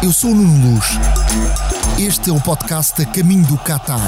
[0.00, 0.86] Eu sou o Nuno Luz.
[1.98, 3.98] Este é o podcast a caminho do Qatar.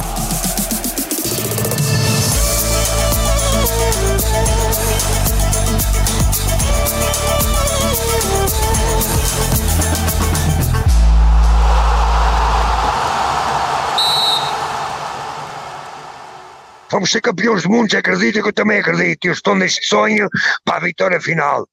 [16.89, 19.25] Vamos ser campeões do mundo, acredita que eu também acredito.
[19.25, 20.29] Eu estou neste sonho
[20.65, 21.67] para a vitória final.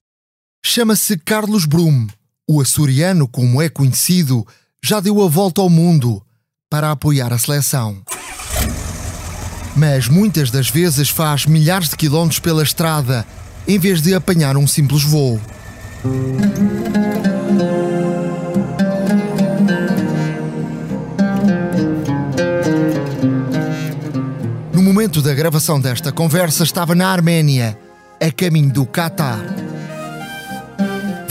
[0.65, 2.07] Chama-se Carlos Brum.
[2.49, 4.47] O açoriano, como é conhecido,
[4.81, 6.23] já deu a volta ao mundo
[6.69, 8.01] para apoiar a seleção.
[9.75, 13.27] Mas muitas das vezes faz milhares de quilómetros pela estrada
[13.67, 15.41] em vez de apanhar um simples voo.
[24.71, 27.77] No momento da gravação desta conversa, estava na Arménia,
[28.21, 29.56] a caminho do Catar.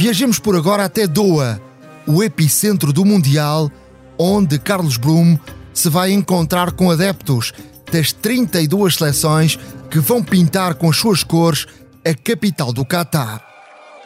[0.06, 1.60] Viajemos por agora até Doha,
[2.06, 3.68] o epicentro do Mundial,
[4.16, 5.36] onde Carlos Brum
[5.74, 7.52] se vai encontrar com adeptos
[7.90, 9.58] das 32 seleções
[9.90, 11.66] que vão pintar com as suas cores
[12.04, 13.44] a capital do Catar.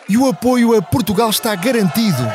[0.08, 2.26] E o apoio a Portugal está garantido.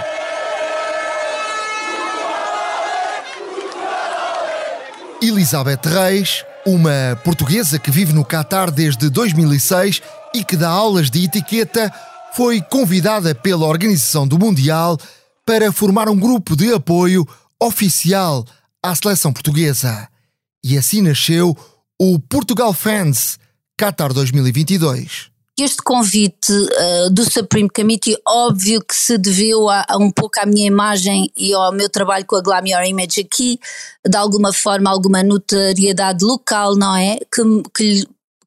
[5.24, 10.04] Elizabeth Reis, uma portuguesa que vive no Catar desde 2006
[10.36, 11.92] e que dá aulas de etiqueta,
[12.36, 14.98] foi convidada pela organização do Mundial
[15.46, 17.26] para formar um grupo de apoio
[17.62, 18.44] oficial
[18.84, 20.10] à seleção portuguesa.
[20.62, 21.56] E assim nasceu
[21.98, 23.40] o Portugal Fans
[23.80, 25.32] Qatar 2022.
[25.58, 30.46] Este convite uh, do Supreme Committee, óbvio que se deveu a, a, um pouco à
[30.46, 33.58] minha imagem e ao meu trabalho com a Glamour Image aqui,
[34.06, 37.18] de alguma forma, alguma notoriedade local, não é?
[37.34, 37.42] Que,
[37.74, 38.06] que,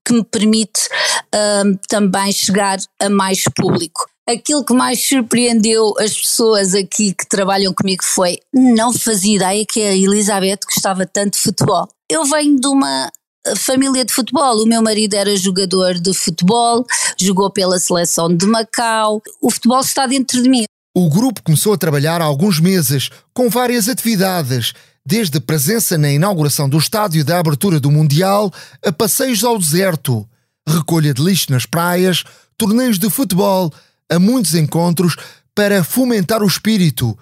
[0.08, 0.88] que me permite
[1.34, 4.08] uh, também chegar a mais público.
[4.26, 9.80] Aquilo que mais surpreendeu as pessoas aqui que trabalham comigo foi não fazia ideia que
[9.80, 11.88] a Elizabeth gostava tanto de futebol.
[12.10, 13.10] Eu venho de uma
[13.56, 14.62] família de futebol.
[14.62, 16.86] O meu marido era jogador de futebol,
[17.18, 19.22] jogou pela seleção de Macau.
[19.40, 20.64] O futebol está dentro de mim.
[20.94, 24.72] O grupo começou a trabalhar há alguns meses com várias atividades,
[25.08, 28.52] desde presença na inauguração do estádio da abertura do Mundial
[28.84, 30.28] a passeios ao deserto,
[30.68, 32.24] recolha de lixo nas praias,
[32.58, 33.72] torneios de futebol,
[34.10, 35.16] a muitos encontros
[35.54, 37.18] para fomentar o espírito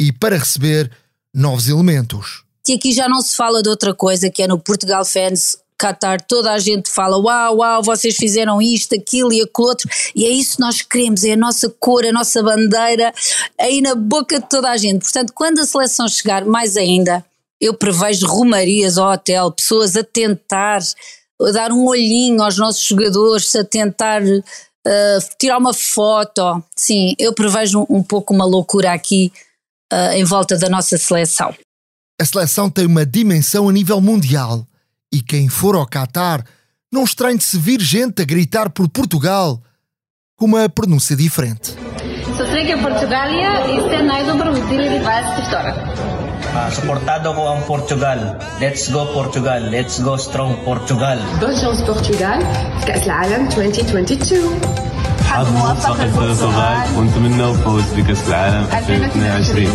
[0.00, 0.90] e para receber
[1.34, 2.42] novos elementos.
[2.66, 6.20] E aqui já não se fala de outra coisa que é no Portugal Fans Qatar,
[6.26, 10.30] toda a gente fala uau, uau, vocês fizeram isto, aquilo e aquilo outro, e é
[10.30, 13.12] isso que nós queremos, é a nossa cor, a nossa bandeira,
[13.60, 15.02] aí na boca de toda a gente.
[15.02, 17.24] Portanto, quando a seleção chegar, mais ainda,
[17.60, 20.80] eu prevejo rumarias ao hotel, pessoas a tentar
[21.40, 26.62] a dar um olhinho aos nossos jogadores, a tentar uh, tirar uma foto.
[26.74, 29.30] Sim, eu prevejo um, um pouco uma loucura aqui
[29.92, 31.54] uh, em volta da nossa seleção.
[32.20, 34.66] A seleção tem uma dimensão a nível mundial
[35.15, 36.43] e quem for ao Qatar
[36.91, 39.61] não estranhe se vir gente a gritar por Portugal
[40.35, 41.75] com uma pronúncia diferente.
[42.37, 46.21] Sutreke Portugalia e este najdobro de vas história.
[46.51, 48.19] Uh, suportado ko ang Portugal.
[48.59, 49.71] Let's go Portugal.
[49.71, 51.15] Let's go strong Portugal.
[51.39, 52.39] Bonne chance Portugal
[52.79, 54.59] في كأس العالم 2022.
[55.23, 59.69] حظ موفق البرتغال ونتمنى الفوز بكأس العالم 2022.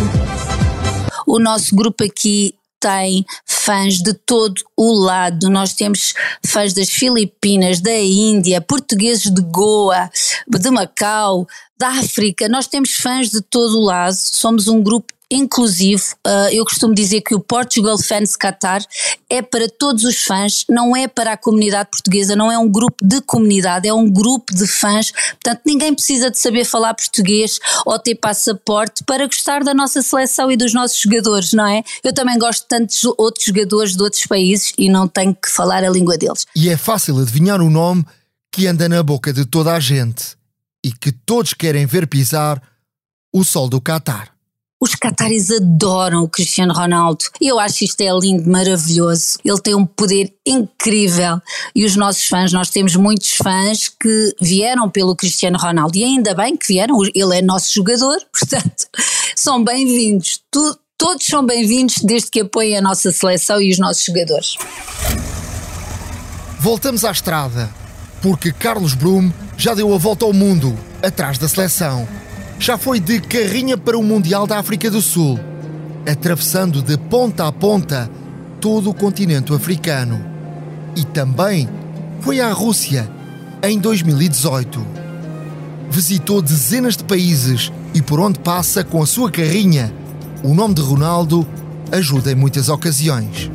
[1.26, 3.24] O nosso grupo aqui tem
[3.63, 5.49] fãs de todo o lado.
[5.49, 6.13] Nós temos
[6.45, 10.09] fãs das Filipinas, da Índia, portugueses de Goa,
[10.47, 12.49] de Macau, da África.
[12.49, 14.15] Nós temos fãs de todo o lado.
[14.15, 16.03] Somos um grupo inclusivo.
[16.27, 18.83] Uh, eu costumo dizer que o Portugal Fans Qatar
[19.29, 22.97] é para todos os fãs, não é para a comunidade portuguesa, não é um grupo
[23.01, 25.11] de comunidade, é um grupo de fãs.
[25.11, 30.51] Portanto, ninguém precisa de saber falar português ou ter passaporte para gostar da nossa seleção
[30.51, 31.81] e dos nossos jogadores, não é?
[32.03, 35.83] Eu também gosto de tantos outros jogadores de outros países e não tenho que falar
[35.83, 36.45] a língua deles.
[36.53, 38.05] E é fácil adivinhar o nome
[38.51, 40.35] que anda na boca de toda a gente
[40.83, 42.61] e que todos querem ver pisar
[43.33, 44.30] o sol do Qatar.
[44.81, 47.25] Os cataris adoram o Cristiano Ronaldo.
[47.39, 49.37] E eu acho isto é lindo, maravilhoso.
[49.45, 51.39] Ele tem um poder incrível.
[51.75, 55.95] E os nossos fãs, nós temos muitos fãs que vieram pelo Cristiano Ronaldo.
[55.95, 58.87] E ainda bem que vieram, ele é nosso jogador, portanto,
[59.35, 60.41] são bem-vindos.
[60.97, 64.55] Todos são bem-vindos desde que apoiem a nossa seleção e os nossos jogadores.
[66.59, 67.69] Voltamos à estrada,
[68.19, 72.07] porque Carlos Brum já deu a volta ao mundo, atrás da seleção
[72.61, 75.39] já foi de carrinha para o Mundial da África do Sul,
[76.07, 78.07] atravessando de ponta a ponta
[78.59, 80.23] todo o continente africano.
[80.95, 81.67] E também
[82.19, 83.09] foi à Rússia
[83.63, 84.79] em 2018.
[85.89, 89.91] Visitou dezenas de países e por onde passa com a sua carrinha
[90.43, 91.47] o nome de Ronaldo
[91.91, 93.49] ajuda em muitas ocasiões.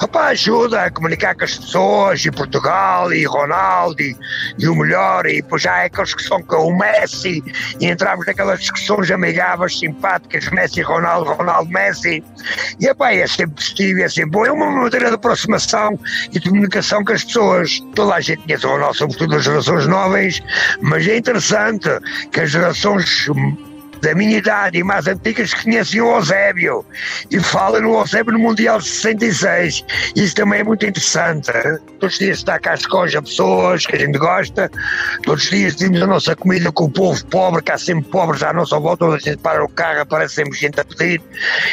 [0.00, 4.16] Rapaz, ajuda a comunicar com as pessoas e Portugal e Ronaldo e,
[4.56, 7.42] e o melhor e depois já é aqueles que são com o Messi
[7.80, 12.22] e entramos naquelas discussões amigáveis, simpáticas, Messi, Ronaldo, Ronaldo, Messi
[12.78, 15.98] e epá, é sempre positivo, é sempre bom, é uma maneira de aproximação
[16.32, 17.80] e de comunicação com as pessoas.
[17.96, 20.40] Toda a gente conhece o Ronaldo, somos todas gerações novas,
[20.80, 21.88] mas é interessante
[22.30, 23.28] que as gerações
[24.00, 26.84] da minha idade e mais antigas que conhecem o Eusébio
[27.30, 29.84] e falam no Eusébio no Mundial de 66.
[30.14, 31.50] Isso também é muito interessante.
[32.00, 34.70] Todos os dias está cá as coisas, pessoas que a gente gosta,
[35.24, 38.42] todos os dias temos a nossa comida com o povo pobre, que há sempre pobres
[38.42, 41.20] à nossa volta, onde a gente para o carro, aparece sempre gente a pedir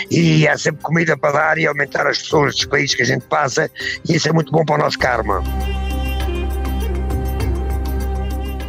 [0.09, 3.25] e há sempre comida para dar e aumentar as pessoas dos países que a gente
[3.27, 3.69] passa
[4.07, 5.43] e isso é muito bom para o nosso karma.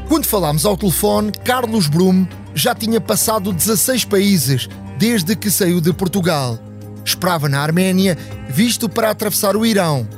[0.08, 2.26] Quando falámos ao telefone, Carlos Brum
[2.56, 4.66] já tinha passado 16 países
[4.98, 6.58] desde que saiu de Portugal.
[7.04, 8.16] Esperava na Arménia,
[8.48, 10.08] visto para atravessar o Irão,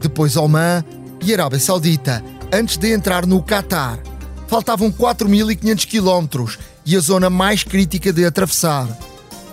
[0.00, 0.84] depois Oman
[1.24, 2.22] e Arábia Saudita,
[2.52, 4.00] antes de entrar no Catar.
[4.48, 8.88] Faltavam 4.500 quilómetros e a zona mais crítica de atravessar.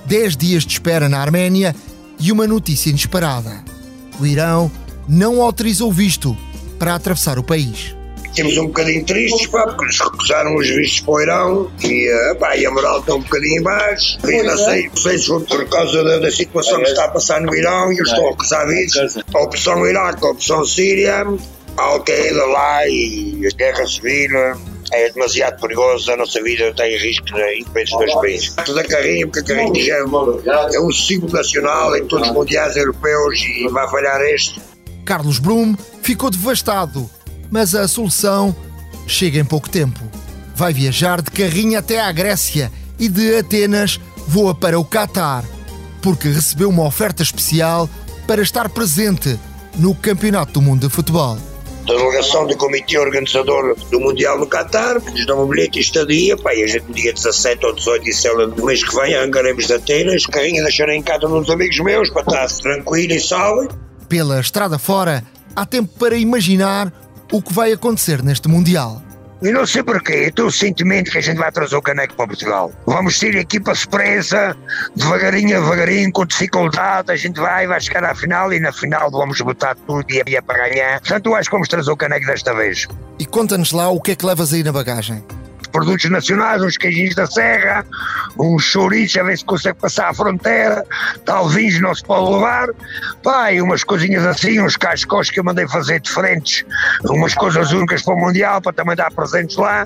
[0.06, 1.76] 10 dias de espera na Arménia
[2.20, 3.64] e uma notícia inesperada.
[4.20, 4.72] O Irão
[5.08, 6.36] não autorizou visto
[6.80, 7.96] para atravessar o país
[8.34, 12.36] temos um bocadinho tristes, pá, porque nos recusaram os vistos para o Irão e, uh,
[12.38, 14.18] pá, e a moral está um bocadinho em baixo.
[14.28, 17.10] E não sei, não sei se foi por causa da, da situação que está a
[17.10, 19.18] passar no Irão e eu estou a recusar vistos.
[19.34, 21.26] A opção Iraque, a opção Síria,
[21.78, 24.30] a Al-Qaeda lá e a guerra civil
[24.92, 28.56] é demasiado perigoso, a nossa vida está em risco em todos os países.
[28.56, 32.76] Da carrinha, porque a carrinha já é, é um símbolo nacional em todos os mundiais
[32.76, 34.62] europeus e vai falhar este.
[35.06, 37.10] Carlos Brum ficou devastado
[37.54, 38.56] mas a solução
[39.06, 40.00] chega em pouco tempo.
[40.56, 45.46] Vai viajar de carrinha até à Grécia e de Atenas voa para o Catar,
[46.02, 47.88] porque recebeu uma oferta especial
[48.26, 49.40] para estar presente
[49.76, 51.38] no Campeonato do Mundo de Futebol.
[51.86, 55.82] Da delegação do comitê organizador do Mundial no Catar, que nos dão um bilhete e
[55.82, 59.14] estadia, pá, e a gente no dia 17 ou 18 de do mês que vem
[59.14, 63.68] arrancaremos de Atenas, carrinha deixarei em casa uns amigos meus para estar tranquilo e salve.
[64.10, 65.24] Pela estrada fora,
[65.56, 67.03] há tempo para imaginar
[67.34, 69.02] o que vai acontecer neste Mundial.
[69.42, 72.14] E não sei porquê, eu tenho o sentimento que a gente vai trazer o caneco
[72.16, 72.72] para Portugal.
[72.86, 74.56] Vamos ter equipa surpresa,
[74.96, 79.42] devagarinho, devagarinho, com dificuldade, a gente vai, vai chegar à final e na final vamos
[79.42, 81.00] botar tudo e é para ganhar.
[81.00, 82.88] Portanto, eu acho que vamos trazer o caneco desta vez.
[83.18, 85.26] E conta-nos lá o que é que levas aí na bagagem
[85.74, 87.86] produtos nacionais, uns queijinhos da serra,
[88.40, 90.86] uns chouriços, a ver se consegue passar a fronteira,
[91.26, 92.70] tal vinhos não se pode levar,
[93.22, 96.64] pá, e umas coisinhas assim, uns cascos que eu mandei fazer diferentes,
[97.04, 99.86] umas coisas únicas para o Mundial, para também dar presentes lá,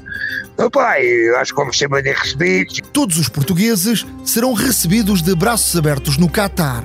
[0.72, 2.82] pá, e acho que vamos ser bem recebidos.
[2.94, 6.84] Todos os portugueses serão recebidos de braços abertos no Catar.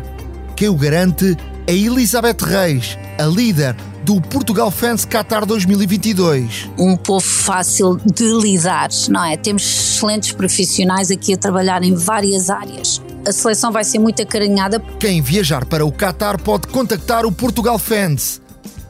[0.57, 6.71] Quem o garante é Elizabeth Reis, a líder do Portugal Fans Qatar 2022.
[6.79, 9.37] Um povo fácil de lidar, não é?
[9.37, 13.01] Temos excelentes profissionais aqui a trabalhar em várias áreas.
[13.27, 14.81] A seleção vai ser muito acarinhada.
[14.99, 18.41] Quem viajar para o Qatar pode contactar o Portugal Fans.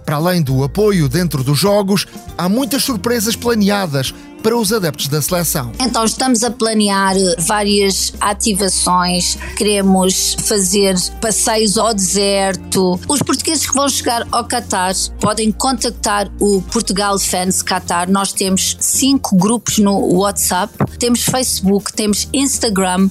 [0.04, 4.12] Para além do apoio dentro dos jogos, há muitas surpresas planeadas
[4.42, 5.72] para os adeptos da seleção.
[5.80, 12.98] Então estamos a planear várias ativações, queremos fazer passeios ao deserto.
[13.08, 18.10] Os portugueses que vão chegar ao Qatar podem contactar o Portugal Fans Qatar.
[18.10, 23.08] Nós temos cinco grupos no WhatsApp, temos Facebook, temos Instagram.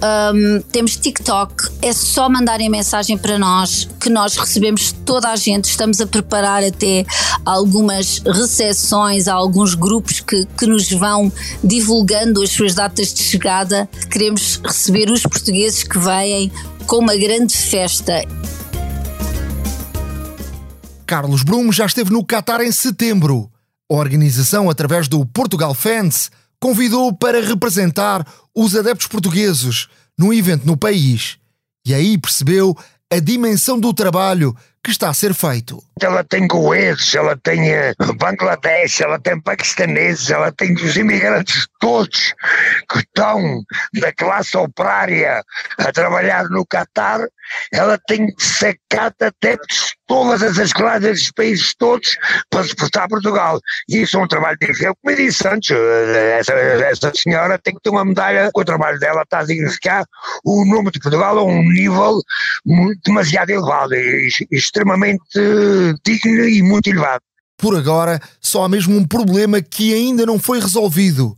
[0.00, 5.64] Um, temos TikTok, é só mandarem mensagem para nós que nós recebemos toda a gente.
[5.64, 7.04] Estamos a preparar até
[7.44, 11.32] algumas recepções alguns grupos que, que nos vão
[11.64, 13.88] divulgando as suas datas de chegada.
[14.10, 16.52] Queremos receber os portugueses que vêm
[16.86, 18.22] com uma grande festa.
[21.04, 23.50] Carlos Brum já esteve no Qatar em setembro.
[23.90, 29.88] A organização, através do Portugal Fans, convidou para representar os adeptos portugueses
[30.18, 31.38] num evento no país.
[31.86, 32.76] E aí percebeu
[33.10, 35.82] a dimensão do trabalho que está a ser feito.
[36.00, 42.34] Ela tem goeses, ela tem uh, Bangladesh, ela tem paquistaneses, ela tem os imigrantes todos
[42.90, 43.62] que estão
[43.94, 45.42] da classe operária
[45.78, 47.20] a trabalhar no Catar.
[47.72, 52.16] Ela tem sacado adeptos todas as classes dos países todos
[52.50, 53.58] para suportar Portugal.
[53.88, 54.94] E isso é um trabalho difícil.
[55.02, 58.98] Como disse antes, eh, essa, essa senhora tem que ter uma medalha, com o trabalho
[58.98, 60.04] dela está a significar
[60.44, 62.20] o nome de Portugal a um nível
[62.64, 65.40] muito, demasiado elevado e, e extremamente
[66.04, 67.22] digno e muito elevado.
[67.56, 71.36] Por agora, só há mesmo um problema que ainda não foi resolvido.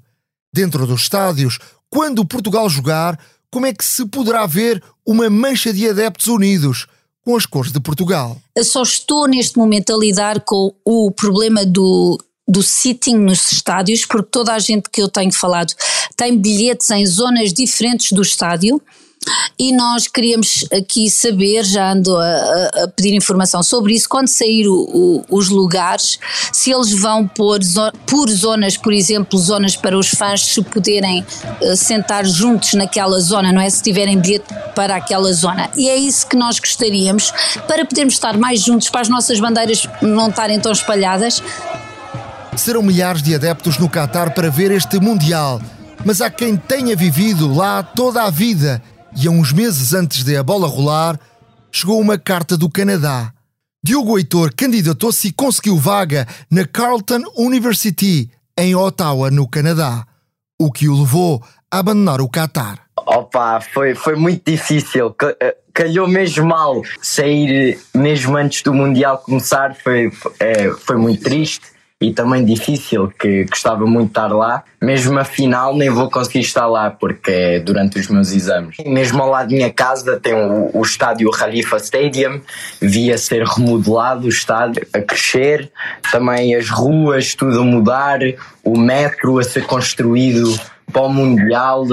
[0.52, 1.58] Dentro dos estádios,
[1.88, 3.18] quando Portugal jogar,
[3.50, 6.86] como é que se poderá ver uma mancha de adeptos unidos
[7.24, 8.40] com as cores de Portugal.
[8.56, 12.18] Eu só estou neste momento a lidar com o problema do
[12.50, 15.72] do sitting nos estádios, porque toda a gente que eu tenho falado
[16.16, 18.82] tem bilhetes em zonas diferentes do estádio.
[19.58, 24.66] E nós queríamos aqui saber, já ando a, a pedir informação sobre isso, quando sair
[24.66, 26.18] o, o, os lugares,
[26.50, 27.58] se eles vão pôr
[28.06, 31.24] por zonas, por exemplo, zonas para os fãs se poderem
[31.60, 33.68] uh, sentar juntos naquela zona, não é?
[33.68, 35.68] Se tiverem bilhete para aquela zona.
[35.76, 37.30] E é isso que nós gostaríamos,
[37.66, 41.42] para podermos estar mais juntos, para as nossas bandeiras não estarem tão espalhadas,
[42.56, 45.62] Serão milhares de adeptos no Qatar para ver este Mundial,
[46.04, 48.82] mas há quem tenha vivido lá toda a vida
[49.16, 51.18] e a uns meses antes de a bola rolar,
[51.70, 53.32] chegou uma carta do Canadá.
[53.82, 60.06] Diogo Heitor candidatou-se e conseguiu vaga na Carleton University, em Ottawa, no Canadá,
[60.60, 62.80] o que o levou a abandonar o Qatar.
[62.96, 65.14] Opa, foi, foi muito difícil.
[65.40, 71.22] Eh, calhou mesmo mal sair mesmo antes do Mundial começar, foi, foi, é, foi muito
[71.22, 74.64] triste e também difícil, que gostava muito de estar lá.
[74.80, 78.76] Mesmo a final nem vou conseguir estar lá porque é durante os meus exames.
[78.86, 82.40] Mesmo ao lado da minha casa tem o, o estádio Khalifa Stadium,
[82.80, 85.70] via ser remodelado o estádio, a crescer,
[86.10, 88.20] também as ruas, tudo a mudar,
[88.64, 90.58] o metro a ser construído
[90.90, 91.84] para o Mundial,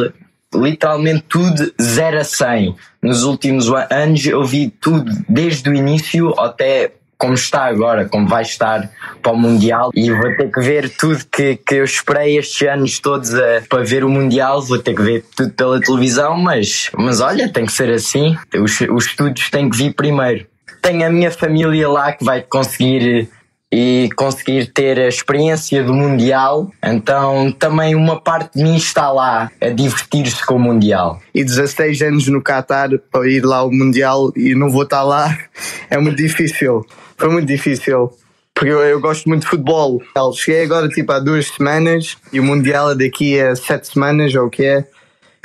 [0.55, 2.75] literalmente tudo 0 a 100.
[3.01, 8.43] Nos últimos anos eu vi tudo, desde o início até como está agora, como vai
[8.43, 8.89] estar
[9.21, 9.89] para o Mundial.
[9.95, 13.83] E vou ter que ver tudo que, que eu esperei estes anos todos a, para
[13.83, 17.71] ver o Mundial, vou ter que ver tudo pela televisão, mas, mas olha, tem que
[17.71, 20.45] ser assim, os, os estudos têm que vir primeiro.
[20.81, 23.27] Tenho a minha família lá que vai conseguir
[23.71, 26.71] e conseguir ter a experiência do Mundial.
[26.83, 31.21] Então também uma parte de mim está lá a divertir-se com o Mundial.
[31.33, 35.38] E 16 anos no Qatar para ir lá ao Mundial e não vou estar lá
[35.89, 36.86] é muito difícil.
[37.17, 38.12] Foi muito difícil.
[38.53, 40.01] Porque eu, eu gosto muito de futebol.
[40.33, 44.47] Cheguei agora tipo há duas semanas e o Mundial é daqui a sete semanas ou
[44.47, 44.88] o que é.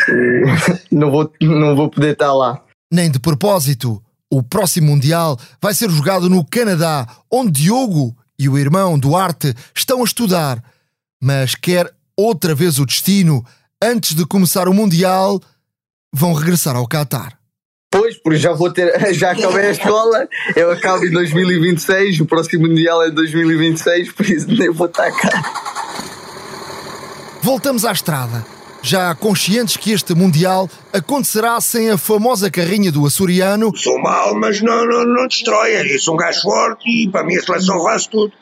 [0.90, 2.62] não vou, não vou poder estar lá.
[2.90, 4.02] Nem de propósito.
[4.32, 10.00] O próximo Mundial vai ser jogado no Canadá, onde Diogo e o irmão Duarte estão
[10.00, 10.64] a estudar.
[11.20, 13.44] Mas quer outra vez o destino,
[13.84, 15.38] antes de começar o Mundial,
[16.10, 17.38] vão regressar ao Qatar.
[17.90, 22.66] Pois, porque já vou ter, já acabei a escola, eu acabo em 2026, o próximo
[22.66, 25.42] Mundial é 2026, por isso nem vou estar cá.
[27.42, 33.72] Voltamos à estrada já conscientes que este Mundial acontecerá sem a famosa carrinha do açoriano.
[33.76, 35.94] Sou mal, mas não, não, não destrói.
[35.94, 38.32] Eu sou um gajo forte e para a minha seleção faz tudo.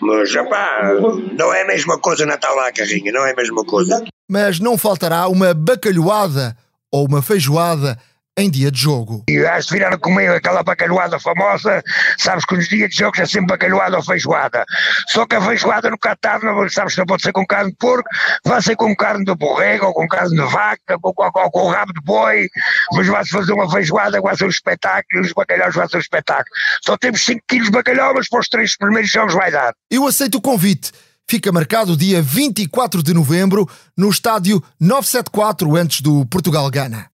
[0.00, 0.92] Mas, pá,
[1.38, 4.04] não é a mesma coisa Natal lá a carrinha, não é a mesma coisa.
[4.28, 6.56] Mas não faltará uma bacalhoada
[6.90, 7.98] ou uma feijoada
[8.36, 9.24] em dia de jogo.
[9.28, 11.82] E has de virar a comer aquela bacalhoada famosa,
[12.18, 14.64] sabes que nos dias de jogos é sempre bacalhoada ou feijoada.
[15.08, 17.76] Só que a feijoada no Catar, não, sabes que não pode ser com carne de
[17.76, 18.08] porco,
[18.44, 21.92] vai ser com carne de borrego, ou com carne de vaca, ou, ou com rabo
[21.92, 22.48] de boi,
[22.92, 26.00] mas vai-se fazer uma feijoada, vai ser um espetáculo, e os bacalhaus vai ser um
[26.00, 26.50] espetáculo.
[26.84, 29.72] Só temos 5 quilos de bacalhau, mas para os três primeiros jogos vai dar.
[29.90, 30.90] Eu aceito o convite.
[31.26, 37.13] Fica marcado dia 24 de novembro no estádio 974 antes do Portugal-Gana.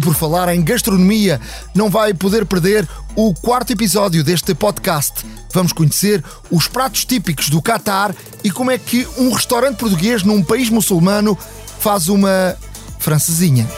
[0.00, 1.40] Por falar em gastronomia,
[1.74, 5.24] não vai poder perder o quarto episódio deste podcast.
[5.52, 8.14] Vamos conhecer os pratos típicos do Catar
[8.44, 11.36] e como é que um restaurante português num país muçulmano
[11.78, 12.56] faz uma
[12.98, 13.68] francesinha.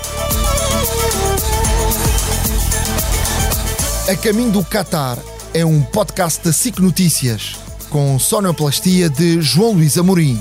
[4.09, 5.19] A Caminho do Catar
[5.55, 7.57] é um podcast da SIC Notícias
[7.91, 10.41] com sonoplastia de João Luís Amorim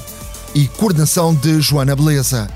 [0.53, 2.47] e coordenação de Joana Beleza.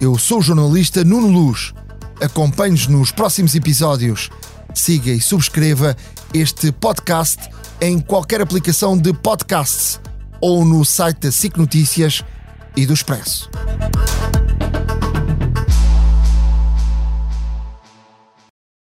[0.00, 1.72] Eu sou o jornalista Nuno Luz
[2.20, 4.30] Acompanhe-nos nos próximos episódios.
[4.74, 5.96] Siga e subscreva
[6.32, 7.38] este podcast
[7.80, 10.00] em qualquer aplicação de podcasts
[10.40, 12.22] ou no site da SIC Notícias
[12.76, 13.50] e do Expresso.